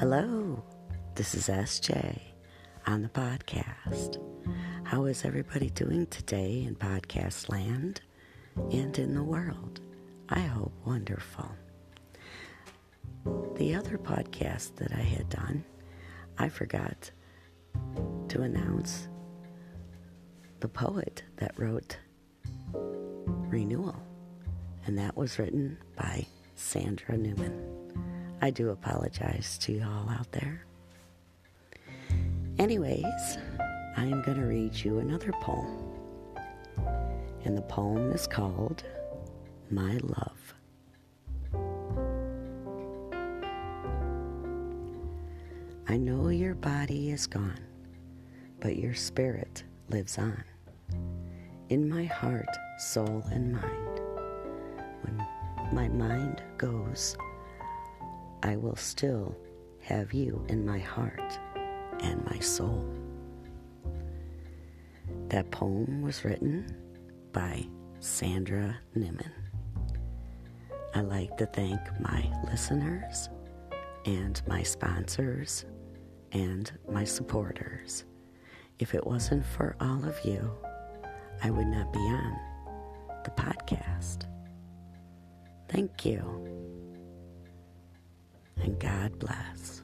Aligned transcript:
Hello, 0.00 0.64
this 1.14 1.34
is 1.34 1.48
SJ 1.48 2.18
on 2.86 3.02
the 3.02 3.10
podcast. 3.10 4.16
How 4.82 5.04
is 5.04 5.26
everybody 5.26 5.68
doing 5.68 6.06
today 6.06 6.64
in 6.66 6.74
podcast 6.74 7.50
land 7.50 8.00
and 8.70 8.98
in 8.98 9.14
the 9.14 9.22
world? 9.22 9.82
I 10.30 10.38
hope 10.40 10.72
wonderful. 10.86 11.50
The 13.56 13.74
other 13.74 13.98
podcast 13.98 14.76
that 14.76 14.90
I 14.90 15.02
had 15.02 15.28
done, 15.28 15.66
I 16.38 16.48
forgot 16.48 17.10
to 18.28 18.40
announce 18.40 19.06
the 20.60 20.68
poet 20.68 21.24
that 21.36 21.52
wrote 21.58 21.98
Renewal, 22.72 24.02
and 24.86 24.96
that 24.96 25.14
was 25.14 25.38
written 25.38 25.76
by 25.94 26.26
Sandra 26.54 27.18
Neumann. 27.18 27.79
I 28.42 28.50
do 28.50 28.70
apologize 28.70 29.58
to 29.58 29.72
you 29.72 29.82
all 29.82 30.08
out 30.08 30.32
there. 30.32 30.64
Anyways, 32.58 33.38
I 33.96 34.04
am 34.04 34.22
going 34.22 34.38
to 34.38 34.46
read 34.46 34.74
you 34.74 34.98
another 34.98 35.32
poem. 35.42 35.78
And 37.44 37.56
the 37.56 37.62
poem 37.62 38.12
is 38.12 38.26
called 38.26 38.82
My 39.70 39.98
Love. 40.02 40.54
I 45.86 45.96
know 45.96 46.28
your 46.28 46.54
body 46.54 47.10
is 47.10 47.26
gone, 47.26 47.60
but 48.60 48.76
your 48.76 48.94
spirit 48.94 49.64
lives 49.90 50.16
on. 50.16 50.44
In 51.68 51.88
my 51.88 52.04
heart, 52.04 52.56
soul, 52.78 53.22
and 53.32 53.52
mind. 53.52 54.00
When 55.02 55.26
my 55.72 55.88
mind 55.88 56.42
goes, 56.56 57.16
I 58.42 58.56
will 58.56 58.76
still 58.76 59.36
have 59.82 60.12
you 60.12 60.44
in 60.48 60.64
my 60.64 60.78
heart 60.78 61.38
and 62.00 62.24
my 62.26 62.38
soul. 62.38 62.84
That 65.28 65.50
poem 65.50 66.02
was 66.02 66.24
written 66.24 66.74
by 67.32 67.66
Sandra 68.00 68.78
Neumann. 68.94 69.32
I 70.94 71.02
like 71.02 71.36
to 71.36 71.46
thank 71.46 71.80
my 72.00 72.28
listeners 72.50 73.28
and 74.06 74.40
my 74.46 74.62
sponsors 74.62 75.64
and 76.32 76.70
my 76.88 77.04
supporters. 77.04 78.04
If 78.78 78.94
it 78.94 79.06
wasn't 79.06 79.44
for 79.44 79.76
all 79.80 80.04
of 80.04 80.18
you, 80.24 80.50
I 81.42 81.50
would 81.50 81.66
not 81.66 81.92
be 81.92 81.98
on 81.98 82.38
the 83.24 83.30
podcast. 83.30 84.24
Thank 85.68 86.04
you. 86.04 86.49
And 88.62 88.78
God 88.78 89.18
bless. 89.18 89.82